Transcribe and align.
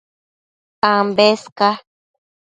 Ambes 0.91 1.41
ca 1.57 1.71